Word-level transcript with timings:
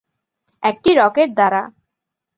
একটি 0.63 0.91
রকেট 0.93 1.29
দ্বারা। 1.33 1.61